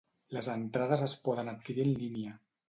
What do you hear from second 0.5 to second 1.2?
entrades es